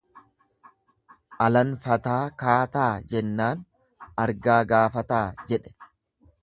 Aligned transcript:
Alanfataa 1.47 2.17
kaataa 2.43 2.89
jennaan 3.13 3.63
argaa 4.27 4.61
gaafataa 4.75 5.25
jedhe. 5.53 5.77